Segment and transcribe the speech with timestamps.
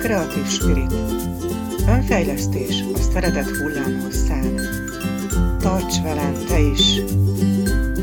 [0.00, 0.92] Kreatív Spirit.
[1.88, 4.60] Önfejlesztés a szeretet hullámhosszán.
[5.58, 7.00] Tarts velem te is!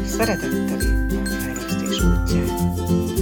[0.05, 3.16] Szeretetteli önfejlesztés útján.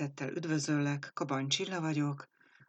[0.00, 2.24] Szeretettel üdvözöllek, Kaban Csilla vagyok,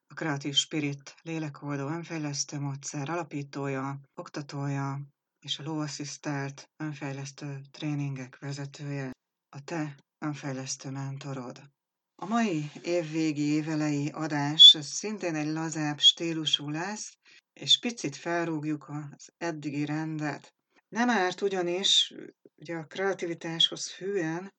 [0.08, 5.02] a Creative Spirit lélekoldó önfejlesztő módszer alapítója, oktatója
[5.40, 9.12] és a lóasszisztált önfejlesztő tréningek vezetője,
[9.50, 11.62] a te önfejlesztő mentorod.
[12.16, 17.18] A mai évvégi, évelei adás szintén egy lazább stílusú lesz,
[17.54, 20.54] és picit felrúgjuk az eddigi rendet.
[20.90, 22.14] Nem árt ugyanis
[22.56, 24.54] ugye a kreativitáshoz hűen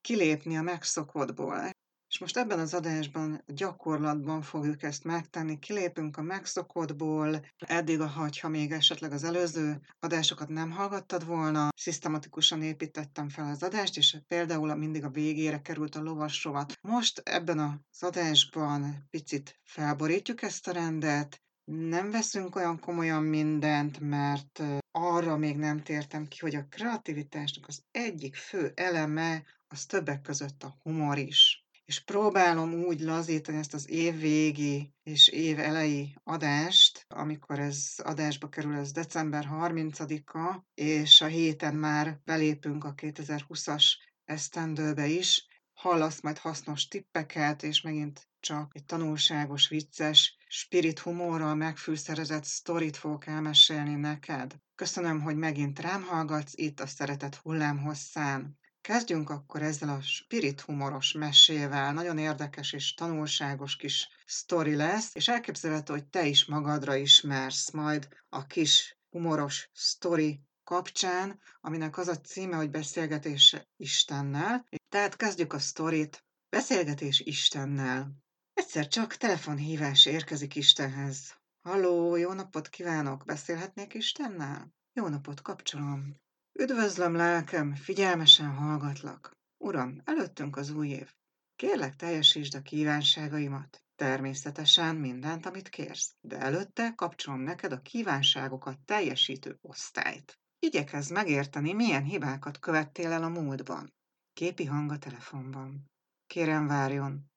[0.00, 1.70] kilépni a megszokottból.
[2.08, 5.58] És most ebben az adásban gyakorlatban fogjuk ezt megtenni.
[5.58, 8.00] Kilépünk a megszokottból, eddig,
[8.40, 14.16] ha még esetleg az előző adásokat nem hallgattad volna, szisztematikusan építettem fel az adást, és
[14.28, 16.78] például mindig a végére került a lovas rovat.
[16.80, 24.62] Most ebben az adásban picit felborítjuk ezt a rendet, nem veszünk olyan komolyan mindent, mert
[24.90, 30.62] arra még nem tértem ki, hogy a kreativitásnak az egyik fő eleme az többek között
[30.62, 37.58] a humor is és próbálom úgy lazítani ezt az évvégi és év elejé adást, amikor
[37.58, 43.84] ez adásba kerül, ez december 30-a, és a héten már belépünk a 2020-as
[44.24, 52.44] esztendőbe is, hallasz majd hasznos tippeket, és megint csak egy tanulságos, vicces, spirit humorral megfűszerezett
[52.44, 54.56] sztorit fogok elmesélni neked.
[54.74, 58.58] Köszönöm, hogy megint rám hallgatsz itt a Szeretet hullámhosszán.
[58.86, 61.92] Kezdjünk akkor ezzel a spirit humoros mesével.
[61.92, 68.08] Nagyon érdekes és tanulságos kis sztori lesz, és elképzelhető, hogy te is magadra ismersz majd
[68.28, 74.66] a kis humoros sztori kapcsán, aminek az a címe, hogy Beszélgetés Istennel.
[74.88, 76.24] Tehát kezdjük a sztorit.
[76.48, 78.12] Beszélgetés Istennel.
[78.54, 81.34] Egyszer csak telefonhívás érkezik Istenhez.
[81.60, 84.74] Halló, jó napot kívánok, beszélhetnék Istennel?
[84.92, 86.24] Jó napot, kapcsolom.
[86.58, 89.30] Üdvözlöm, lelkem, figyelmesen hallgatlak.
[89.56, 91.12] Uram, előttünk az új év.
[91.56, 93.82] Kérlek, teljesítsd a kívánságaimat.
[93.96, 100.38] Természetesen mindent, amit kérsz, de előtte kapcsolom neked a kívánságokat teljesítő osztályt.
[100.58, 103.94] Igyekezz megérteni, milyen hibákat követtél el a múltban.
[104.32, 105.90] Képi hang a telefonban.
[106.26, 107.30] Kérem várjon.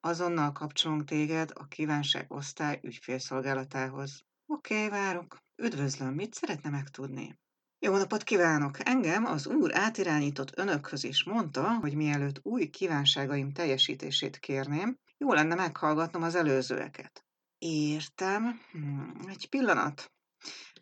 [0.00, 4.24] Azonnal kapcsolunk téged a kívánság osztály ügyfélszolgálatához.
[4.46, 5.38] Oké, okay, várok.
[5.62, 7.38] Üdvözlöm, mit szeretne megtudni?
[7.78, 8.88] Jó napot kívánok!
[8.88, 15.54] Engem az úr átirányított önökhöz is mondta, hogy mielőtt új kívánságaim teljesítését kérném, jó lenne
[15.54, 17.24] meghallgatnom az előzőeket.
[17.58, 18.60] Értem.
[18.70, 20.12] Hmm, egy pillanat.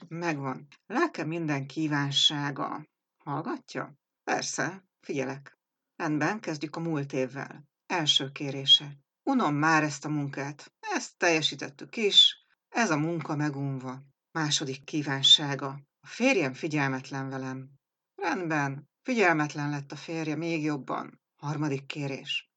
[0.09, 0.66] Megvan.
[0.87, 2.87] Lelke minden kívánsága.
[3.25, 3.94] Hallgatja?
[4.25, 5.59] Persze, figyelek.
[5.97, 7.65] Rendben, kezdjük a múlt évvel.
[7.87, 8.99] Első kérése.
[9.22, 10.72] Unom már ezt a munkát.
[10.81, 12.44] Ezt teljesítettük is.
[12.69, 14.03] Ez a munka megunva.
[14.32, 15.81] Második kívánsága.
[16.05, 17.71] A férjem figyelmetlen velem.
[18.15, 21.21] Rendben, figyelmetlen lett a férje még jobban.
[21.37, 22.51] Harmadik kérés.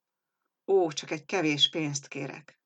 [0.66, 2.59] Ó, csak egy kevés pénzt kérek.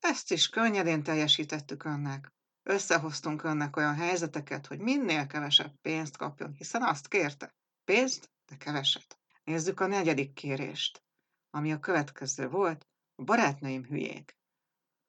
[0.00, 2.32] Ezt is könnyedén teljesítettük önnek.
[2.62, 7.54] Összehoztunk önnek olyan helyzeteket, hogy minél kevesebb pénzt kapjon, hiszen azt kérte.
[7.84, 9.18] Pénzt, de keveset.
[9.44, 11.04] Nézzük a negyedik kérést,
[11.50, 14.36] ami a következő volt, a barátnőim hülyék.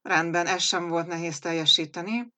[0.01, 2.33] Rendben, ez sem volt nehéz teljesíteni,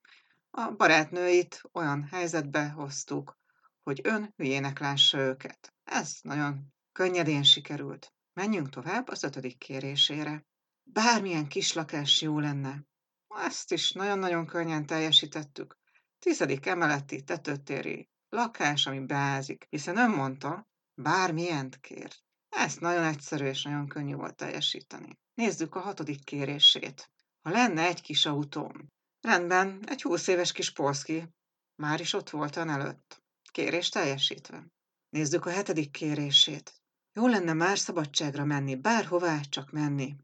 [0.52, 3.40] a barátnőit olyan helyzetbe hoztuk,
[3.84, 5.74] hogy ön hülyének lássa őket.
[5.84, 8.14] Ez nagyon könnyedén sikerült.
[8.34, 10.46] Menjünk tovább az ötödik kérésére.
[10.84, 12.86] Bármilyen kislakás jó lenne.
[13.28, 15.78] Ezt is nagyon-nagyon könnyen teljesítettük.
[16.20, 22.16] Tizedik emeleti tetőtéri lakás, ami beázik, hiszen ön mondta, bármilyent kér.
[22.50, 25.20] Ezt nagyon egyszerű és nagyon könnyű volt teljesíteni.
[25.34, 27.12] Nézzük a hatodik kérését.
[27.42, 31.30] Ha lenne egy kis autóm, Rendben, egy húsz éves kis polszki.
[31.76, 33.24] Már is ott volt ön előtt.
[33.52, 34.68] Kérés teljesítve.
[35.10, 36.74] Nézzük a hetedik kérését.
[37.14, 40.16] Jó lenne már szabadságra menni, bárhová, csak menni.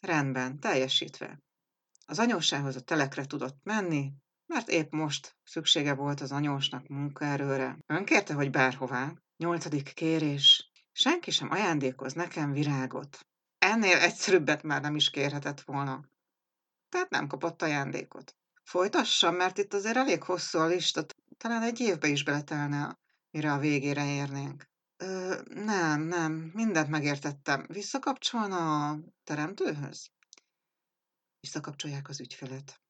[0.00, 1.42] Rendben, teljesítve.
[2.06, 4.12] Az anyósához a telekre tudott menni,
[4.46, 7.78] mert épp most szüksége volt az anyósnak munkaerőre.
[7.86, 9.12] Ön kérte, hogy bárhová.
[9.36, 10.70] Nyolcadik kérés.
[10.92, 13.26] Senki sem ajándékoz nekem virágot.
[13.58, 16.04] Ennél egyszerűbbet már nem is kérhetett volna.
[16.94, 18.36] Tehát nem kapott ajándékot.
[18.62, 21.06] Folytassam, mert itt azért elég hosszú a lista,
[21.36, 22.98] talán egy évbe is beletelne,
[23.30, 24.68] mire a végére érnénk.
[24.96, 27.66] Ö, nem, nem, mindent megértettem.
[27.68, 30.10] Visszakapcsolna a teremtőhöz?
[31.40, 32.80] Visszakapcsolják az ügyfelet.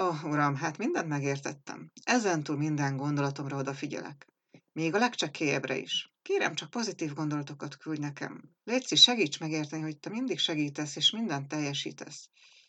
[0.00, 1.90] Ó, oh, uram, hát mindent megértettem.
[2.02, 4.26] Ezentúl minden gondolatomra odafigyelek.
[4.72, 6.12] Még a legcsekélyebbre is.
[6.22, 8.42] Kérem, csak pozitív gondolatokat küldj nekem.
[8.64, 12.28] Léci, segíts megérteni, hogy te mindig segítesz, és mindent teljesítesz.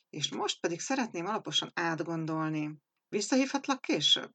[0.09, 2.81] És most pedig szeretném alaposan átgondolni.
[3.07, 4.31] Visszahívhatlak később?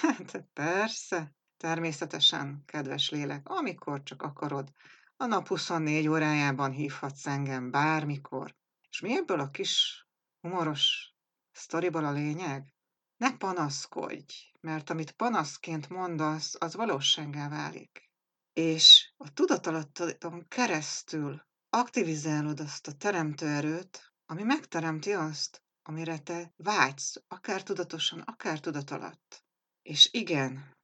[0.00, 4.72] Hát persze, természetesen, kedves lélek, amikor csak akarod.
[5.16, 8.56] A nap 24 órájában hívhatsz engem bármikor.
[8.90, 10.06] És mi ebből a kis
[10.40, 11.14] humoros
[11.52, 12.74] sztoriból a lényeg?
[13.16, 18.10] Ne panaszkodj, mert amit panaszként mondasz, az valósággá válik.
[18.52, 27.22] És a tudatalattadon keresztül aktivizálod azt a teremtő erőt, ami megteremti azt, amire te vágysz,
[27.28, 29.44] akár tudatosan, akár tudat alatt.
[29.82, 30.76] És igen,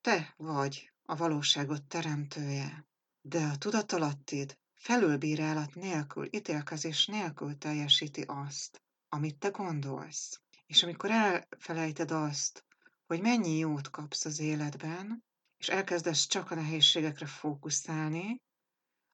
[0.00, 2.86] te vagy a valóságot teremtője,
[3.20, 10.40] de a tudatalattid felülbírálat nélkül, ítélkezés nélkül teljesíti azt, amit te gondolsz.
[10.66, 12.64] És amikor elfelejted azt,
[13.06, 15.24] hogy mennyi jót kapsz az életben,
[15.56, 18.42] és elkezdesz csak a nehézségekre fókuszálni,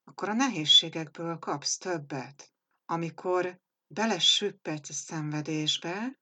[0.03, 2.51] akkor a nehézségekből kapsz többet.
[2.85, 6.19] Amikor belesüppedsz a szenvedésbe,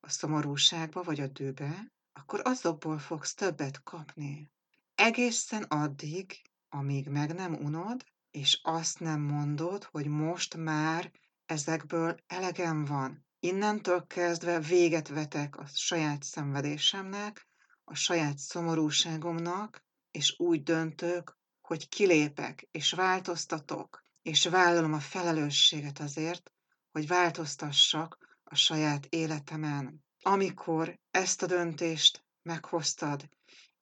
[0.00, 4.50] a szomorúságba vagy a dűbe, akkor azokból fogsz többet kapni.
[4.94, 11.12] Egészen addig, amíg meg nem unod, és azt nem mondod, hogy most már
[11.46, 13.26] ezekből elegem van.
[13.40, 17.48] Innentől kezdve véget vetek a saját szenvedésemnek,
[17.84, 26.52] a saját szomorúságomnak, és úgy döntök, hogy kilépek, és változtatok, és vállalom a felelősséget azért,
[26.98, 30.04] hogy változtassak a saját életemen.
[30.22, 33.28] Amikor ezt a döntést meghoztad,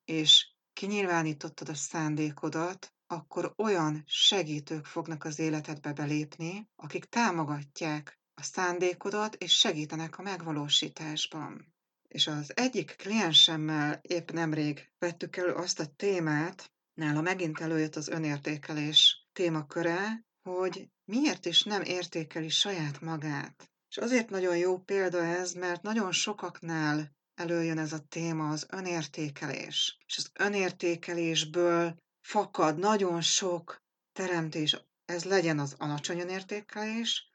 [0.04, 9.34] és kinyilvánítottad a szándékodat, akkor olyan segítők fognak az életedbe belépni, akik támogatják a szándékodat,
[9.34, 11.74] és segítenek a megvalósításban.
[12.08, 18.08] És az egyik kliensemmel épp nemrég vettük elő azt a témát, nála megint előjött az
[18.08, 23.70] önértékelés témaköre, hogy miért is nem értékeli saját magát.
[23.88, 29.98] És azért nagyon jó példa ez, mert nagyon sokaknál előjön ez a téma, az önértékelés.
[30.06, 33.82] És az önértékelésből fakad nagyon sok
[34.12, 34.76] teremtés.
[35.04, 37.30] Ez legyen az alacsony önértékelés,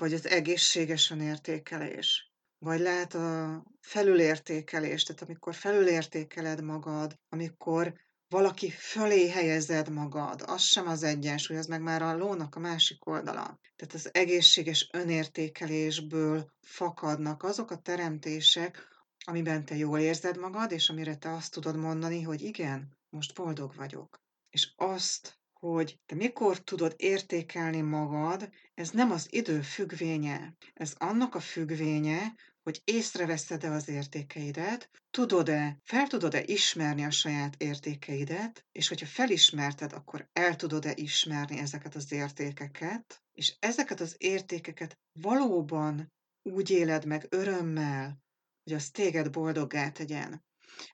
[0.00, 2.32] vagy az egészséges önértékelés.
[2.58, 7.94] Vagy lehet a felülértékelés, tehát amikor felülértékeled magad, amikor
[8.28, 13.06] valaki fölé helyezed magad, az sem az egyensúly, az meg már a lónak a másik
[13.06, 13.58] oldala.
[13.76, 18.88] Tehát az egészséges önértékelésből fakadnak azok a teremtések,
[19.24, 23.74] amiben te jól érzed magad, és amire te azt tudod mondani, hogy igen, most boldog
[23.74, 24.20] vagyok.
[24.50, 30.56] És azt, hogy te mikor tudod értékelni magad, ez nem az idő függvénye.
[30.74, 32.34] Ez annak a függvénye,
[32.66, 40.28] hogy észreveszed-e az értékeidet, tudod-e, fel tudod-e ismerni a saját értékeidet, és hogyha felismerted, akkor
[40.32, 48.22] el tudod-e ismerni ezeket az értékeket, és ezeket az értékeket valóban úgy éled meg örömmel,
[48.64, 50.44] hogy az téged boldoggá tegyen.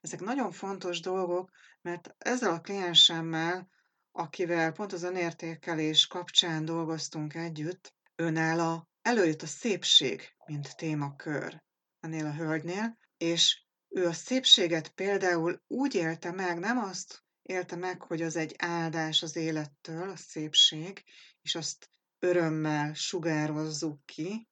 [0.01, 1.51] Ezek nagyon fontos dolgok,
[1.81, 3.69] mert ezzel a kliensemmel,
[4.11, 11.61] akivel pont az önértékelés kapcsán dolgoztunk együtt, önála előjött a szépség, mint témakör
[11.99, 18.01] ennél a hölgynél, és ő a szépséget például úgy élte meg, nem azt élte meg,
[18.01, 21.03] hogy az egy áldás az élettől, a szépség,
[21.41, 24.47] és azt örömmel sugározzuk ki,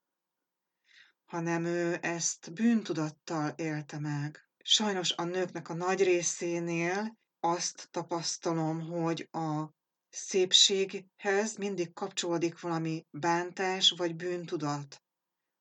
[1.26, 4.50] hanem ő ezt bűntudattal élte meg.
[4.64, 9.66] Sajnos a nőknek a nagy részénél azt tapasztalom, hogy a
[10.12, 15.04] szépséghez mindig kapcsolódik valami bántás vagy bűntudat,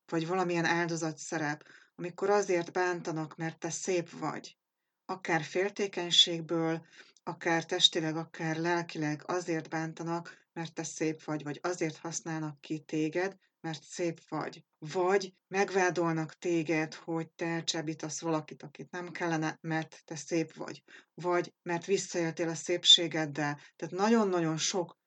[0.05, 1.63] vagy valamilyen áldozatszerep,
[1.95, 4.57] amikor azért bántanak, mert te szép vagy.
[5.05, 6.85] Akár féltékenységből,
[7.23, 13.37] akár testileg, akár lelkileg azért bántanak, mert te szép vagy, vagy azért használnak ki téged,
[13.61, 14.65] mert szép vagy.
[14.77, 20.83] Vagy megvádolnak téged, hogy te elcsábítasz valakit, akit nem kellene, mert te szép vagy.
[21.13, 23.59] Vagy mert visszaéltél a szépségeddel.
[23.75, 24.99] Tehát nagyon-nagyon sok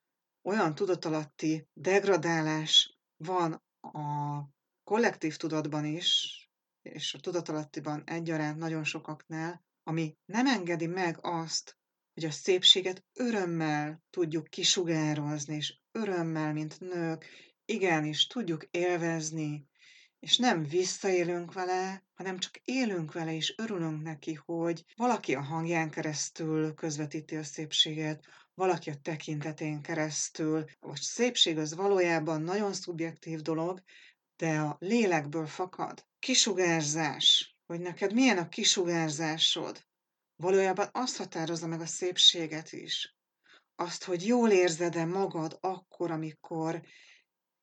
[0.42, 4.48] olyan tudatalatti degradálás van a
[4.84, 6.38] kollektív tudatban is,
[6.82, 11.78] és a tudatalattiban egyaránt nagyon sokaknál, ami nem engedi meg azt,
[12.14, 17.26] hogy a szépséget örömmel tudjuk kisugározni, és örömmel, mint nők,
[17.64, 19.68] igenis tudjuk élvezni,
[20.18, 25.90] és nem visszaélünk vele, hanem csak élünk vele, és örülünk neki, hogy valaki a hangján
[25.90, 30.64] keresztül közvetíti a szépséget, valaki a tekintetén keresztül.
[30.80, 33.82] A szépség az valójában nagyon szubjektív dolog,
[34.36, 36.06] de a lélekből fakad.
[36.18, 39.84] Kisugárzás, hogy neked milyen a kisugárzásod,
[40.36, 43.16] valójában azt határozza meg a szépséget is.
[43.76, 46.82] Azt, hogy jól érzed-e magad akkor, amikor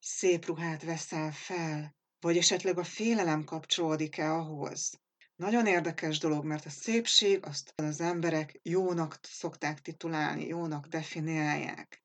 [0.03, 4.99] szép ruhát veszel fel, vagy esetleg a félelem kapcsolódik-e ahhoz.
[5.35, 12.03] Nagyon érdekes dolog, mert a szépség azt az emberek jónak szokták titulálni, jónak definiálják.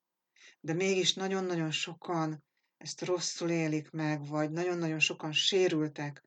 [0.61, 2.45] De mégis nagyon-nagyon sokan
[2.77, 6.25] ezt rosszul élik meg, vagy nagyon-nagyon sokan sérültek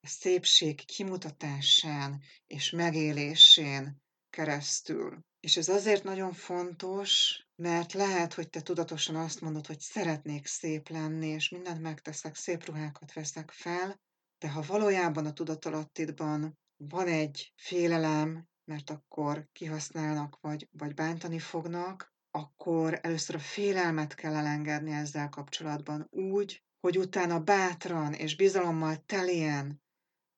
[0.00, 5.24] a szépség kimutatásán és megélésén keresztül.
[5.42, 10.88] És ez azért nagyon fontos, mert lehet, hogy te tudatosan azt mondod, hogy szeretnék szép
[10.88, 14.00] lenni, és mindent megteszek, szép ruhákat veszek fel,
[14.38, 22.14] de ha valójában a tudatalattidban van egy félelem, mert akkor kihasználnak, vagy, vagy bántani fognak,
[22.30, 29.81] akkor először a félelmet kell elengedni ezzel kapcsolatban úgy, hogy utána bátran és bizalommal teljen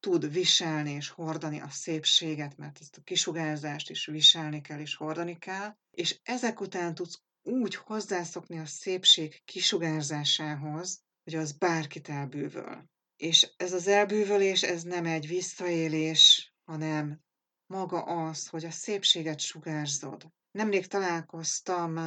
[0.05, 5.39] tud viselni és hordani a szépséget, mert ezt a kisugárzást is viselni kell és hordani
[5.39, 12.85] kell, és ezek után tudsz úgy hozzászokni a szépség kisugárzásához, hogy az bárkit elbűvöl.
[13.17, 17.21] És ez az elbűvölés, ez nem egy visszaélés, hanem
[17.67, 20.27] maga az, hogy a szépséget sugárzod.
[20.51, 21.99] Nemrég találkoztam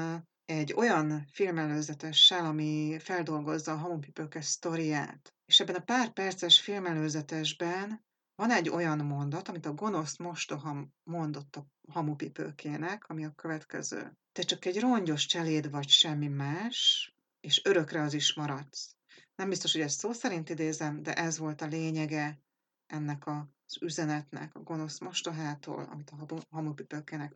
[0.45, 5.36] egy olyan filmelőzetessel, ami feldolgozza a hamupipőke sztoriát.
[5.47, 11.55] És ebben a pár perces filmelőzetesben van egy olyan mondat, amit a gonosz mostoha mondott
[11.55, 14.17] a hamupipőkének, ami a következő.
[14.31, 18.95] Te csak egy rongyos cseléd vagy semmi más, és örökre az is maradsz.
[19.35, 22.41] Nem biztos, hogy ezt szó szerint idézem, de ez volt a lényege
[22.87, 27.33] ennek az üzenetnek, a gonosz mostohától, amit a hamupipőkének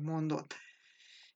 [0.00, 0.54] mondott.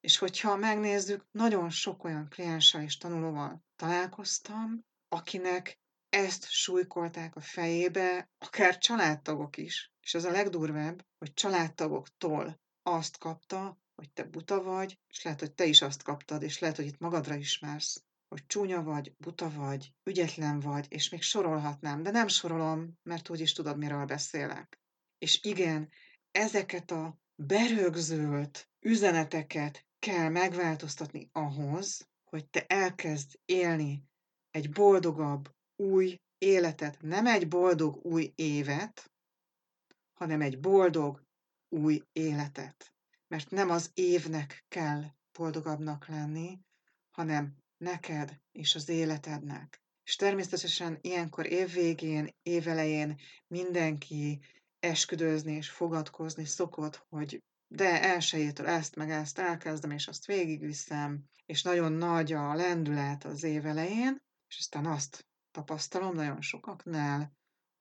[0.01, 5.81] És hogyha megnézzük, nagyon sok olyan klienssel és tanulóval találkoztam, akinek
[6.13, 9.93] ezt súlykolták a fejébe, akár családtagok is.
[10.01, 15.53] És az a legdurvább, hogy családtagoktól azt kapta, hogy te buta vagy, és lehet, hogy
[15.53, 19.93] te is azt kaptad, és lehet, hogy itt magadra ismersz, hogy csúnya vagy, buta vagy,
[20.05, 24.81] ügyetlen vagy, és még sorolhatnám, de nem sorolom, mert úgyis tudod, miről beszélek.
[25.19, 25.91] És igen,
[26.31, 34.05] ezeket a berögzült üzeneteket kell megváltoztatni ahhoz, hogy te elkezd élni
[34.51, 35.51] egy boldogabb,
[35.83, 39.11] új életet, nem egy boldog új évet,
[40.13, 41.23] hanem egy boldog
[41.69, 42.95] új életet.
[43.29, 45.05] Mert nem az évnek kell
[45.39, 46.59] boldogabbnak lenni,
[47.11, 49.81] hanem neked és az életednek.
[50.05, 54.41] És természetesen ilyenkor évvégén, évelején mindenki
[54.79, 61.63] esküdőzni és fogadkozni szokott, hogy de elsőjétől ezt meg ezt elkezdem, és azt végigviszem, és
[61.63, 64.17] nagyon nagy a lendület az év elején,
[64.49, 67.33] és aztán azt tapasztalom nagyon sokaknál,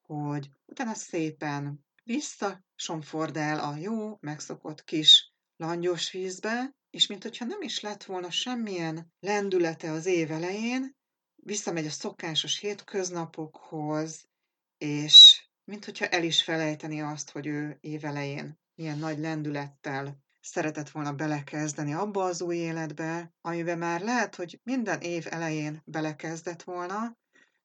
[0.01, 7.61] hogy utána szépen visszasomford el a jó, megszokott kis langyos vízbe, és mint hogyha nem
[7.61, 10.95] is lett volna semmilyen lendülete az év elején,
[11.35, 14.29] visszamegy a szokásos hétköznapokhoz,
[14.77, 21.13] és mint hogyha el is felejteni azt, hogy ő évelején milyen nagy lendülettel szeretett volna
[21.13, 27.17] belekezdeni abba az új életbe, amiben már lehet, hogy minden év elején belekezdett volna,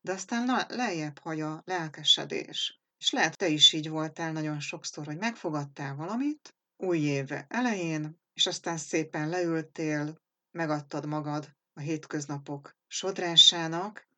[0.07, 2.81] de aztán lejjebb hagy a lelkesedés.
[2.99, 8.47] És lehet te is így voltál nagyon sokszor, hogy megfogadtál valamit új éve elején, és
[8.47, 10.17] aztán szépen leültél,
[10.51, 14.09] megadtad magad a hétköznapok sodrásának,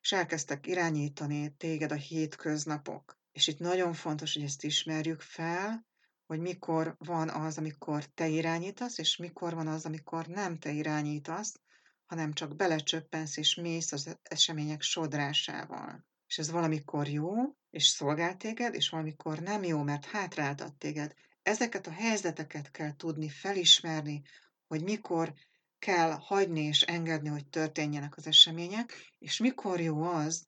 [0.00, 3.18] és elkezdtek irányítani téged a hétköznapok.
[3.32, 5.86] És itt nagyon fontos, hogy ezt ismerjük fel,
[6.26, 11.54] hogy mikor van az, amikor te irányítasz, és mikor van az, amikor nem te irányítasz,
[12.06, 16.04] hanem csak belecsöppensz és mész az események sodrásával.
[16.26, 17.32] És ez valamikor jó,
[17.70, 21.14] és szolgál téged, és valamikor nem jó, mert hátráltat téged.
[21.42, 24.22] Ezeket a helyzeteket kell tudni felismerni,
[24.66, 25.34] hogy mikor
[25.78, 30.46] kell hagyni és engedni, hogy történjenek az események, és mikor jó az,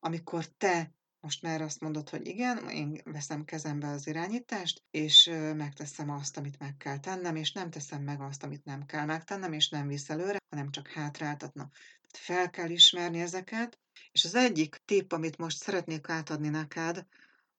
[0.00, 6.10] amikor te most már azt mondod, hogy igen, én veszem kezembe az irányítást, és megteszem
[6.10, 9.68] azt, amit meg kell tennem, és nem teszem meg azt, amit nem kell megtennem, és
[9.68, 11.70] nem visz előre, hanem csak hátráltatna.
[12.12, 13.78] Fel kell ismerni ezeket,
[14.12, 17.06] és az egyik tipp, amit most szeretnék átadni neked,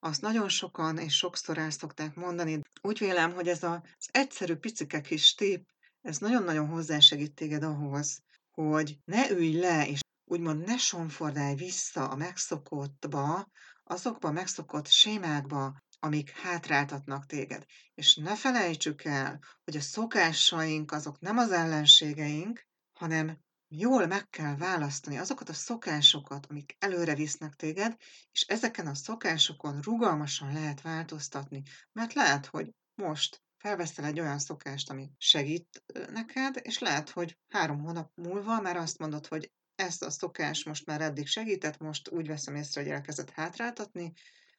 [0.00, 2.60] azt nagyon sokan és sokszor el szokták mondani.
[2.82, 5.68] Úgy vélem, hogy ez az egyszerű picike kis tipp,
[6.00, 10.00] ez nagyon-nagyon hozzásegít téged ahhoz, hogy ne ülj le, és
[10.32, 13.50] úgymond ne sonfordálj vissza a megszokottba,
[13.84, 17.64] azokba a megszokott sémákba, amik hátráltatnak téged.
[17.94, 24.56] És ne felejtsük el, hogy a szokásaink azok nem az ellenségeink, hanem jól meg kell
[24.56, 27.96] választani azokat a szokásokat, amik előre visznek téged,
[28.32, 31.62] és ezeken a szokásokon rugalmasan lehet változtatni,
[31.92, 37.80] mert lehet, hogy most felveszel egy olyan szokást, ami segít neked, és lehet, hogy három
[37.80, 42.26] hónap múlva már azt mondod, hogy ezt a szokás most már eddig segített, most úgy
[42.26, 44.12] veszem észre, hogy elkezdett hátráltatni,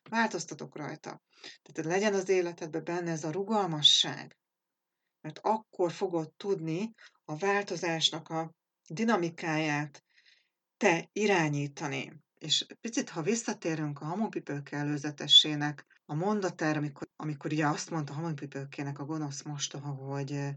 [0.09, 1.21] változtatok rajta.
[1.61, 4.37] Tehát legyen az életedben benne ez a rugalmasság,
[5.21, 6.93] mert akkor fogod tudni
[7.25, 8.53] a változásnak a
[8.87, 10.03] dinamikáját
[10.77, 12.21] te irányítani.
[12.37, 18.99] És picit, ha visszatérünk a hamupipők előzetessének a mondatára, amikor, amikor ugye azt mondta hamupipőkének
[18.99, 20.53] a gonosz mostoha, hogy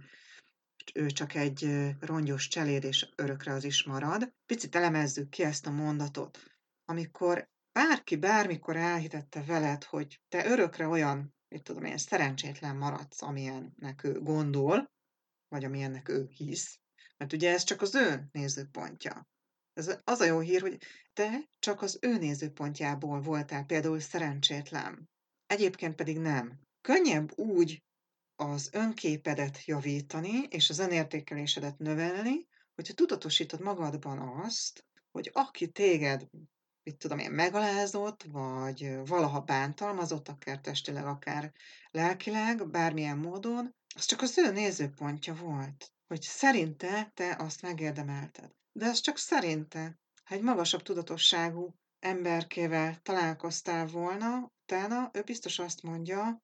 [0.95, 4.33] ő csak egy rongyos cseléd, és örökre az is marad.
[4.47, 6.39] Picit elemezzük ki ezt a mondatot.
[6.85, 14.05] Amikor bárki bármikor elhitette veled, hogy te örökre olyan, mit tudom én, szerencsétlen maradsz, amilyennek
[14.05, 14.91] ő gondol,
[15.49, 16.79] vagy amilyennek ő hisz,
[17.17, 19.29] mert ugye ez csak az ő nézőpontja.
[19.73, 20.79] Ez az a jó hír, hogy
[21.13, 25.09] te csak az ő nézőpontjából voltál például szerencsétlen.
[25.47, 26.61] Egyébként pedig nem.
[26.81, 27.83] Könnyebb úgy
[28.37, 36.27] az önképedet javítani, és az önértékelésedet növelni, hogyha tudatosítod magadban azt, hogy aki téged,
[36.83, 41.53] mit tudom én, megalázott, vagy valaha bántalmazott, akár testileg, akár
[41.91, 48.51] lelkileg, bármilyen módon, az csak az ő nézőpontja volt hogy szerinte te azt megérdemelted.
[48.73, 49.99] De ez csak szerinte.
[50.25, 56.43] Ha egy magasabb tudatosságú emberkével találkoztál volna, utána ő biztos azt mondja,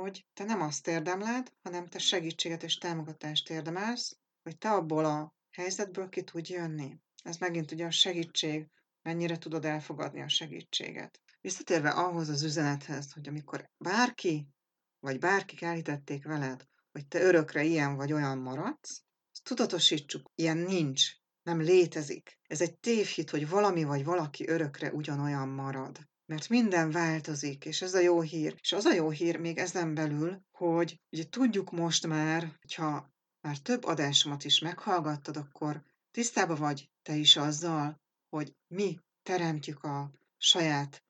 [0.00, 5.34] hogy te nem azt érdemled, hanem te segítséget és támogatást érdemelsz, hogy te abból a
[5.50, 6.98] helyzetből ki tudj jönni.
[7.22, 8.68] Ez megint ugye a segítség,
[9.02, 11.20] mennyire tudod elfogadni a segítséget.
[11.40, 14.48] Visszatérve ahhoz az üzenethez, hogy amikor bárki,
[14.98, 21.12] vagy bárkik elhitették veled, hogy te örökre ilyen vagy olyan maradsz, ezt tudatosítsuk, ilyen nincs,
[21.42, 22.38] nem létezik.
[22.42, 26.09] Ez egy tévhit, hogy valami vagy valaki örökre ugyanolyan marad.
[26.30, 28.56] Mert minden változik, és ez a jó hír.
[28.60, 33.58] És az a jó hír még ezen belül, hogy ugye tudjuk most már, hogyha már
[33.58, 41.04] több adásomat is meghallgattad, akkor tisztában vagy te is azzal, hogy mi teremtjük a saját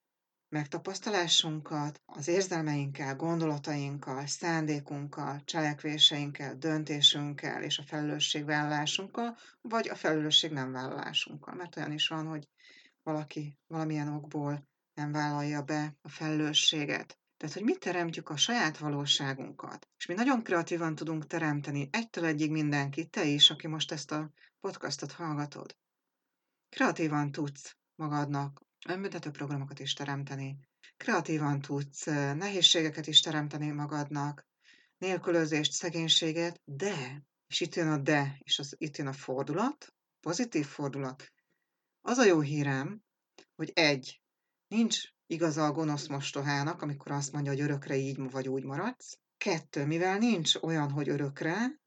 [0.49, 11.55] megtapasztalásunkat az érzelmeinkkel, gondolatainkkal, szándékunkkal, cselekvéseinkkel, döntésünkkel és a felelősségvállalásunkkal, vagy a felelősség nem vállalásunkkal.
[11.55, 12.49] Mert olyan is van, hogy
[13.03, 14.69] valaki valamilyen okból
[15.01, 17.19] nem vállalja be a felelősséget.
[17.37, 19.89] Tehát, hogy mit teremtjük a saját valóságunkat.
[19.97, 24.31] És mi nagyon kreatívan tudunk teremteni egytől egyig mindenki, te is, aki most ezt a
[24.61, 25.77] podcastot hallgatod.
[26.69, 30.59] Kreatívan tudsz magadnak önbüntető programokat is teremteni.
[30.97, 34.47] Kreatívan tudsz nehézségeket is teremteni magadnak,
[34.99, 40.67] nélkülözést, szegénységet, de, és itt jön a de, és az, itt jön a fordulat, pozitív
[40.67, 41.33] fordulat.
[42.01, 43.03] Az a jó hírem,
[43.55, 44.20] hogy egy,
[44.71, 49.19] nincs igaza a gonosz mostohának, amikor azt mondja, hogy örökre így vagy úgy maradsz.
[49.37, 51.81] Kettő, mivel nincs olyan, hogy örökre,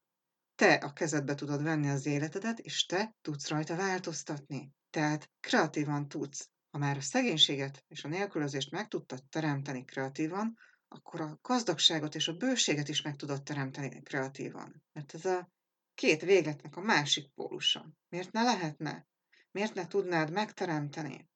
[0.56, 4.72] te a kezedbe tudod venni az életedet, és te tudsz rajta változtatni.
[4.90, 11.22] Tehát kreatívan tudsz ha már a szegénységet és a nélkülözést meg tudtad teremteni kreatívan, akkor
[11.22, 14.84] a gazdagságot és a bőséget is meg tudod teremteni kreatívan.
[14.94, 15.50] Mert ez a
[15.94, 17.94] két végletnek a másik pólusa.
[18.10, 19.08] Miért ne lehetne?
[19.52, 21.30] Miért ne tudnád megteremteni?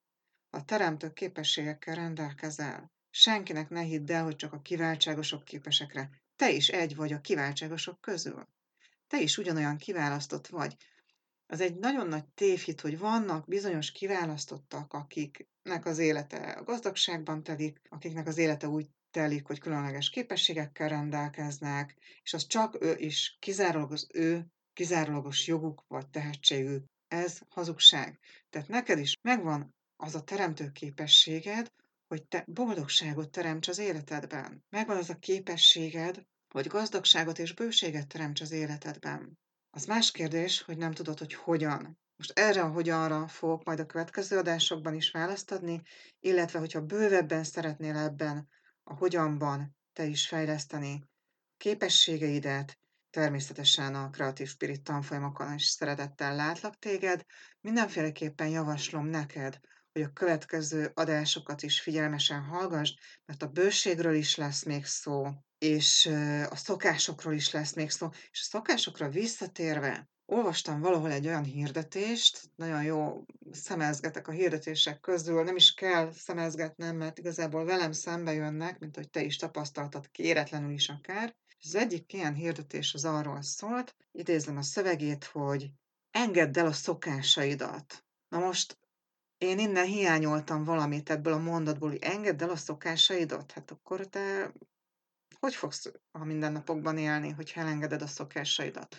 [0.58, 2.92] A teremtő képességekkel rendelkezel.
[3.10, 6.10] Senkinek ne hidd el, hogy csak a kiváltságosok képesekre.
[6.36, 8.48] Te is egy vagy a kiváltságosok közül.
[9.08, 10.76] Te is ugyanolyan kiválasztott vagy
[11.48, 17.82] az egy nagyon nagy tévhit, hogy vannak bizonyos kiválasztottak, akiknek az élete a gazdagságban telik,
[17.90, 23.92] akiknek az élete úgy telik, hogy különleges képességekkel rendelkeznek, és az csak ő is, kizárólag
[23.92, 26.86] az ő kizárólagos joguk vagy tehetségük.
[27.08, 28.20] Ez hazugság.
[28.50, 31.72] Tehát neked is megvan az a teremtő képességed,
[32.08, 34.66] hogy te boldogságot teremts az életedben.
[34.70, 39.40] Megvan az a képességed, hogy gazdagságot és bőséget teremts az életedben.
[39.70, 42.00] Az más kérdés, hogy nem tudod, hogy hogyan.
[42.16, 45.82] Most erre a hogyanra fogok majd a következő adásokban is választ adni,
[46.20, 48.50] illetve hogyha bővebben szeretnél ebben
[48.84, 51.04] a hogyanban te is fejleszteni
[51.58, 52.80] képességeidet,
[53.10, 57.26] természetesen a Creative Spirit tanfolyamokon is szeretettel látlak téged.
[57.62, 59.60] Mindenféleképpen javaslom neked,
[59.98, 62.94] hogy a következő adásokat is figyelmesen hallgass,
[63.26, 66.06] mert a bőségről is lesz még szó, és
[66.50, 72.42] a szokásokról is lesz még szó, és a szokásokra visszatérve, olvastam valahol egy olyan hirdetést,
[72.56, 78.80] nagyon jó szemezgetek a hirdetések közül, nem is kell szemezgetnem, mert igazából velem szembe jönnek,
[78.80, 81.36] mint hogy te is tapasztaltad kéretlenül is akár.
[81.64, 85.72] Az egyik ilyen hirdetés az arról szólt, idézem a szövegét, hogy
[86.12, 88.06] engedd el a szokásaidat.
[88.30, 88.78] Na most
[89.38, 94.52] én innen hiányoltam valamit ebből a mondatból, hogy engedd el a szokásaidat, hát akkor te
[95.40, 98.96] hogy fogsz a mindennapokban élni, hogy elengeded a szokásaidat?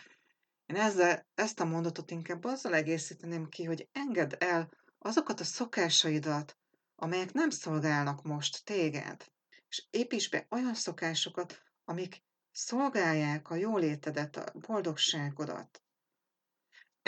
[0.66, 6.58] Én ezzel, ezt a mondatot inkább azzal egészíteném ki, hogy engedd el azokat a szokásaidat,
[6.94, 9.32] amelyek nem szolgálnak most téged,
[9.68, 15.82] és építs be olyan szokásokat, amik szolgálják a jólétedet, a boldogságodat.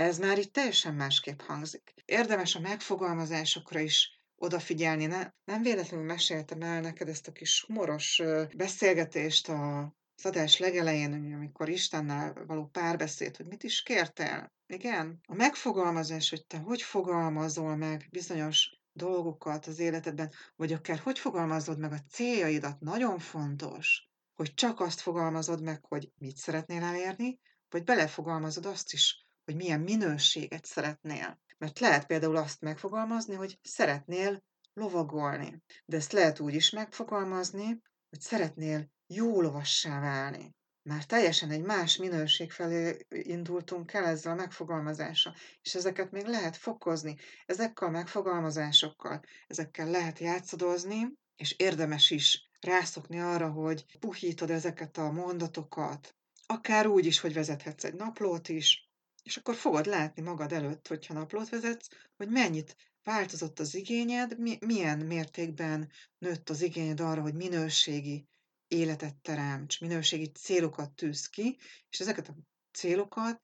[0.00, 1.94] Ez már itt teljesen másképp hangzik.
[2.04, 5.06] Érdemes a megfogalmazásokra is odafigyelni.
[5.06, 8.22] Ne, nem véletlenül meséltem el neked ezt a kis humoros
[8.56, 14.52] beszélgetést a az adás legelején, amikor Istennel való párbeszéd, hogy mit is kértél.
[14.66, 15.20] Igen?
[15.26, 21.78] A megfogalmazás, hogy te hogy fogalmazol meg bizonyos dolgokat az életedben, vagy akár hogy fogalmazod
[21.78, 27.84] meg a céljaidat, nagyon fontos, hogy csak azt fogalmazod meg, hogy mit szeretnél elérni, vagy
[27.84, 31.40] belefogalmazod azt is, hogy milyen minőséget szeretnél.
[31.58, 35.62] Mert lehet például azt megfogalmazni, hogy szeretnél lovagolni.
[35.84, 40.54] De ezt lehet úgy is megfogalmazni, hogy szeretnél jó lovassá válni.
[40.82, 46.56] Már teljesen egy más minőség felé indultunk el ezzel a megfogalmazással, és ezeket még lehet
[46.56, 47.16] fokozni.
[47.46, 55.12] Ezekkel a megfogalmazásokkal, ezekkel lehet játszadozni, és érdemes is rászokni arra, hogy puhítod ezeket a
[55.12, 56.14] mondatokat,
[56.46, 58.89] akár úgy is, hogy vezethetsz egy naplót is,
[59.22, 64.98] és akkor fogod látni magad előtt, hogyha naplót vezetsz, hogy mennyit változott az igényed, milyen
[64.98, 68.28] mértékben nőtt az igényed arra, hogy minőségi
[68.68, 71.58] életet teremts, minőségi célokat tűz ki,
[71.90, 72.36] és ezeket a
[72.72, 73.42] célokat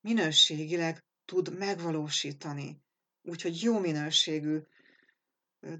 [0.00, 2.82] minőségileg tud megvalósítani.
[3.22, 4.58] Úgyhogy jó minőségű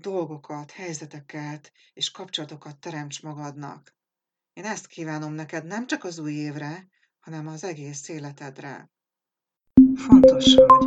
[0.00, 3.96] dolgokat, helyzeteket és kapcsolatokat teremts magadnak.
[4.52, 8.90] Én ezt kívánom neked nem csak az új évre, hanem az egész életedre.
[10.06, 10.86] Fontos vagy.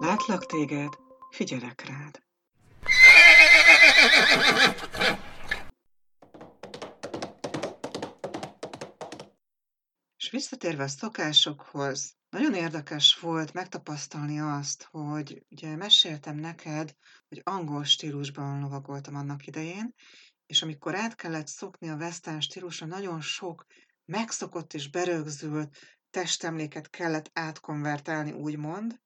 [0.00, 0.92] Látlak téged,
[1.30, 2.22] figyelek rád.
[10.16, 16.94] És visszatérve a szokásokhoz, nagyon érdekes volt megtapasztalni azt, hogy ugye meséltem neked,
[17.28, 19.94] hogy angol stílusban lovagoltam annak idején,
[20.46, 23.66] és amikor át kellett szokni a western stílusra, nagyon sok
[24.04, 25.76] megszokott és berögzült
[26.10, 29.00] testemléket kellett átkonvertálni, úgymond.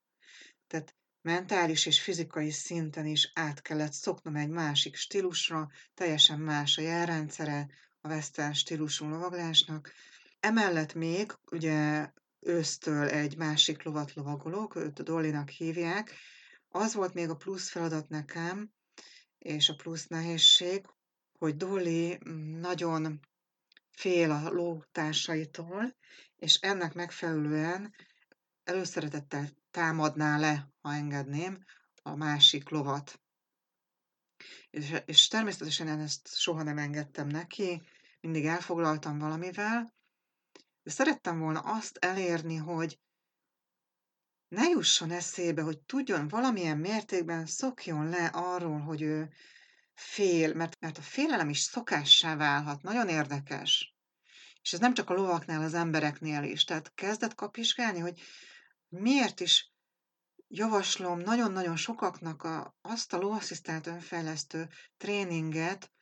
[0.66, 6.82] Tehát mentális és fizikai szinten is át kellett szoknom egy másik stílusra, teljesen más a
[6.82, 7.68] jelrendszere
[8.00, 9.92] a western stílusú lovaglásnak,
[10.42, 12.10] Emellett még ugye
[12.40, 16.14] ősztől egy másik lovat lovagolok, őt Dollinak hívják.
[16.68, 18.72] Az volt még a plusz feladat nekem,
[19.38, 20.86] és a plusz nehézség,
[21.38, 22.18] hogy Dolly
[22.60, 23.20] nagyon
[23.92, 25.96] fél a lótársaitól,
[26.36, 27.94] és ennek megfelelően
[28.64, 31.64] előszeretettel támadná le, ha engedném,
[32.02, 33.20] a másik lovat.
[34.70, 37.82] És, és természetesen én ezt soha nem engedtem neki,
[38.20, 39.94] mindig elfoglaltam valamivel,
[40.82, 42.98] de szerettem volna azt elérni, hogy
[44.48, 49.32] ne jusson eszébe, hogy tudjon valamilyen mértékben szokjon le arról, hogy ő
[50.02, 52.82] fél, mert, mert a félelem is szokássá válhat.
[52.82, 53.94] Nagyon érdekes.
[54.62, 56.64] És ez nem csak a lovaknál, az embereknél is.
[56.64, 58.20] Tehát kezdett kapizsgálni, hogy
[58.88, 59.72] miért is
[60.48, 65.92] javaslom nagyon-nagyon sokaknak a, azt a lóasszisztált önfejlesztő tréninget,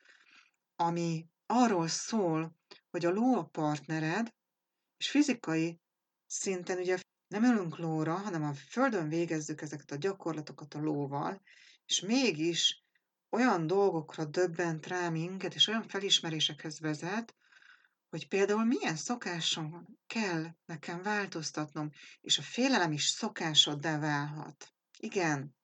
[0.75, 2.55] ami arról szól,
[2.89, 4.33] hogy a ló a partnered,
[4.97, 5.79] és fizikai
[6.25, 11.41] szinten ugye nem ülünk lóra, hanem a földön végezzük ezeket a gyakorlatokat a lóval,
[11.85, 12.83] és mégis
[13.31, 17.35] olyan dolgokra döbbent rá minket, és olyan felismerésekhez vezet,
[18.09, 21.91] hogy például milyen szokáson kell nekem változtatnom,
[22.21, 24.73] és a félelem is szokásoddá válhat.
[24.97, 25.55] Igen,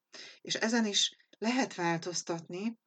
[0.42, 2.80] és ezen is lehet változtatni,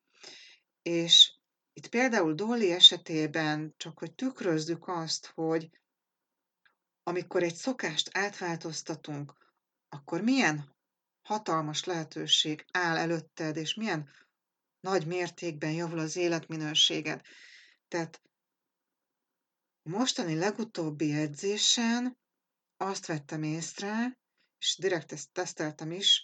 [0.83, 1.33] és
[1.73, 5.71] itt például Dolly esetében csak, hogy tükrözzük azt, hogy
[7.03, 9.35] amikor egy szokást átváltoztatunk,
[9.89, 10.77] akkor milyen
[11.23, 14.09] hatalmas lehetőség áll előtted, és milyen
[14.81, 17.21] nagy mértékben javul az életminőséged.
[17.89, 18.23] Tehát
[19.83, 22.19] mostani legutóbbi edzésen
[22.77, 24.19] azt vettem észre,
[24.59, 26.23] és direkt ezt teszteltem is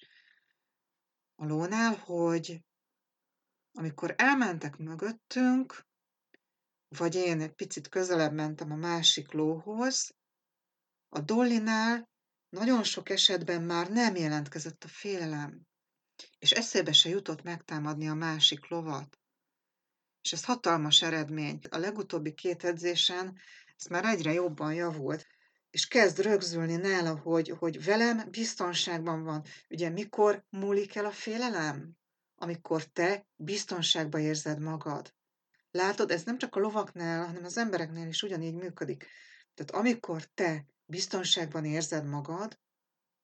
[1.34, 2.64] a lónál, hogy
[3.72, 5.86] amikor elmentek mögöttünk,
[6.88, 10.14] vagy én egy picit közelebb mentem a másik lóhoz,
[11.08, 12.08] a Dollinál
[12.48, 15.66] nagyon sok esetben már nem jelentkezett a félelem,
[16.38, 19.20] és eszébe se jutott megtámadni a másik lovat.
[20.22, 21.58] És ez hatalmas eredmény.
[21.70, 23.38] A legutóbbi két edzésen
[23.76, 25.26] ez már egyre jobban javult,
[25.70, 29.44] és kezd rögzülni nála, hogy, hogy velem biztonságban van.
[29.68, 31.96] Ugye mikor múlik el a félelem?
[32.34, 35.14] Amikor te biztonságban érzed magad.
[35.70, 39.06] Látod, ez nem csak a lovaknál, hanem az embereknél is ugyanígy működik.
[39.54, 42.58] Tehát amikor te biztonságban érzed magad,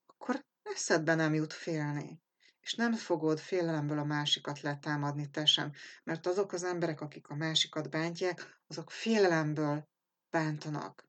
[0.07, 2.22] akkor eszedbe nem jut félni.
[2.63, 5.73] És nem fogod félelemből a másikat letámadni te sem,
[6.05, 9.89] mert azok az emberek, akik a másikat bántják, azok félelemből
[10.31, 11.09] bántanak.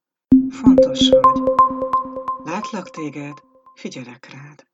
[0.50, 1.42] Fontos vagy.
[2.44, 3.38] Látlak téged,
[3.76, 4.68] figyelek rád.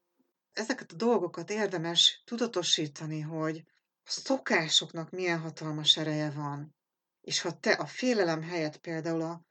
[0.54, 3.64] Ezeket a dolgokat érdemes tudatosítani, hogy
[4.04, 6.76] a szokásoknak milyen hatalmas ereje van.
[7.22, 9.46] És ha te a félelem helyett például a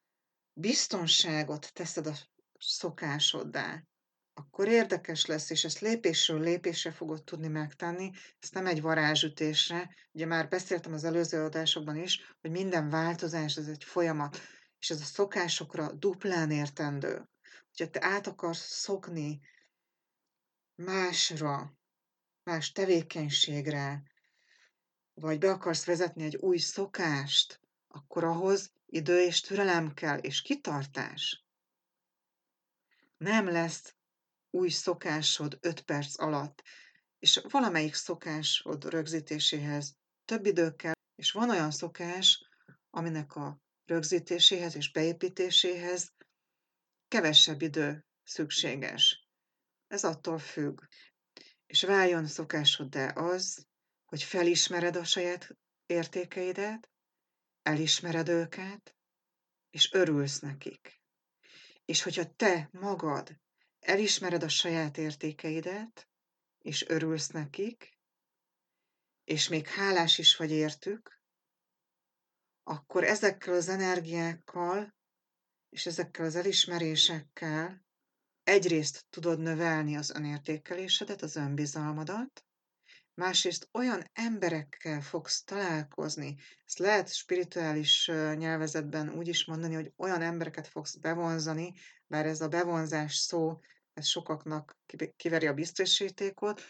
[0.53, 2.15] biztonságot teszed a
[2.59, 3.83] szokásoddá,
[4.39, 9.95] akkor érdekes lesz, és ezt lépésről lépésre fogod tudni megtenni, ezt nem egy varázsütésre.
[10.13, 14.41] Ugye már beszéltem az előző adásokban is, hogy minden változás ez egy folyamat,
[14.79, 17.29] és ez a szokásokra duplán értendő.
[17.69, 19.41] Hogyha te át akarsz szokni
[20.75, 21.79] másra,
[22.43, 24.03] más tevékenységre,
[25.15, 31.45] vagy be akarsz vezetni egy új szokást, akkor ahhoz idő és türelem kell, és kitartás.
[33.17, 33.97] Nem lesz
[34.51, 36.63] új szokásod 5 perc alatt,
[37.19, 42.49] és valamelyik szokásod rögzítéséhez több idő kell, és van olyan szokás,
[42.91, 46.13] aminek a rögzítéséhez és beépítéséhez
[47.09, 49.29] kevesebb idő szükséges.
[49.87, 50.81] Ez attól függ.
[51.67, 53.67] És váljon szokásoddá az,
[54.05, 55.57] hogy felismered a saját
[55.87, 56.91] értékeidet,
[57.63, 58.97] elismered őket,
[59.71, 61.01] és örülsz nekik.
[61.85, 63.37] És hogyha te magad
[63.89, 66.09] elismered a saját értékeidet,
[66.59, 67.99] és örülsz nekik,
[69.25, 71.21] és még hálás is vagy értük,
[72.63, 74.95] akkor ezekkel az energiákkal
[75.69, 77.87] és ezekkel az elismerésekkel
[78.43, 82.45] egyrészt tudod növelni az önértékelésedet, az önbizalmadat,
[83.15, 90.69] másrészt olyan emberekkel fogsz találkozni, ezt lehet spirituális nyelvezetben úgy is mondani, hogy olyan embereket
[90.69, 91.75] fogsz bevonzani,
[92.07, 93.61] bár ez a bevonzás szó,
[93.99, 94.79] ez sokaknak
[95.17, 96.63] kiveri a biztosítékot,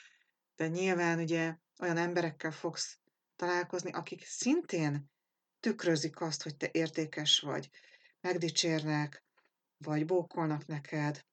[0.56, 2.98] de nyilván ugye olyan emberekkel fogsz
[3.36, 5.10] találkozni, akik szintén
[5.60, 7.70] tükrözik azt, hogy te értékes vagy,
[8.20, 9.24] megdicsérnek,
[9.76, 11.26] vagy bókolnak neked.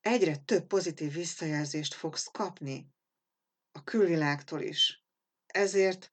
[0.00, 2.92] Egyre több pozitív visszajelzést fogsz kapni
[3.72, 5.04] a külvilágtól is.
[5.46, 6.12] Ezért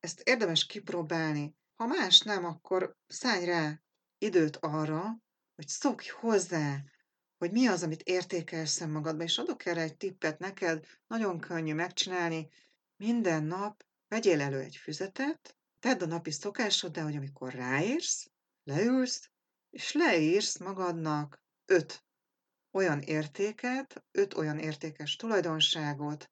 [0.00, 1.56] ezt érdemes kipróbálni.
[1.74, 3.82] Ha más nem, akkor szállj rá
[4.18, 5.18] időt arra,
[5.54, 6.84] hogy szokj hozzá,
[7.44, 12.48] hogy mi az, amit értékelsz magadba, és adok erre egy tippet neked, nagyon könnyű megcsinálni.
[12.96, 16.32] Minden nap vegyél elő egy füzetet, tedd a napi
[16.92, 18.30] de hogy amikor ráérsz,
[18.62, 19.30] leülsz,
[19.70, 22.04] és leírsz magadnak öt
[22.70, 26.30] olyan értéket, öt olyan értékes tulajdonságot,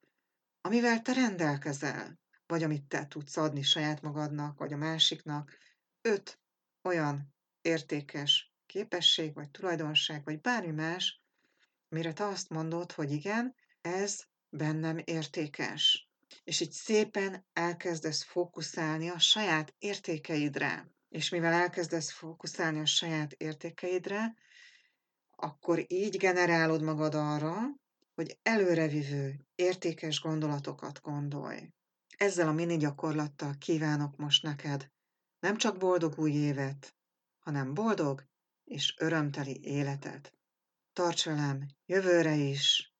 [0.61, 5.57] amivel te rendelkezel, vagy amit te tudsz adni saját magadnak, vagy a másiknak,
[6.01, 6.39] öt
[6.81, 11.21] olyan értékes képesség, vagy tulajdonság, vagy bármi más,
[11.89, 16.09] mire te azt mondod, hogy igen, ez bennem értékes.
[16.43, 20.91] És így szépen elkezdesz fókuszálni a saját értékeidre.
[21.09, 24.35] És mivel elkezdesz fókuszálni a saját értékeidre,
[25.35, 27.55] akkor így generálod magad arra,
[28.15, 31.69] hogy előrevivő, értékes gondolatokat gondolj.
[32.17, 34.91] Ezzel a mini gyakorlattal kívánok most neked
[35.39, 36.95] nem csak boldog új évet,
[37.39, 38.31] hanem boldog
[38.63, 40.33] és örömteli életet.
[40.93, 42.93] Tarts velem jövőre is,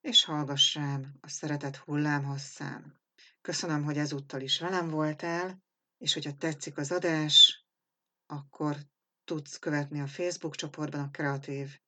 [0.00, 3.00] és hallgass rám a szeretet hullámhosszán.
[3.40, 5.62] Köszönöm, hogy ezúttal is velem voltál,
[5.98, 7.66] és hogyha tetszik az adás,
[8.26, 8.76] akkor
[9.24, 11.78] tudsz követni a Facebook csoportban a Kreatív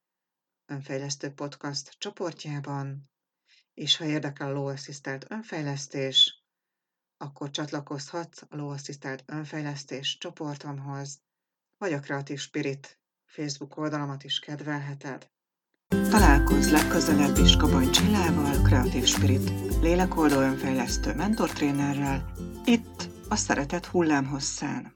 [0.66, 3.10] Önfejlesztő Podcast csoportjában,
[3.74, 6.44] és ha érdekel a lóasszisztált önfejlesztés,
[7.16, 11.20] akkor csatlakozhatsz a lóasszisztált önfejlesztés csoportomhoz,
[11.76, 15.28] vagy a Creative Spirit Facebook oldalamat is kedvelheted.
[15.88, 22.32] Találkozz legközelebb is Kabany Csillával, Kreatív Spirit, lélekoldó önfejlesztő mentortrénerrel,
[22.64, 24.95] itt a Szeretet hullámhosszán.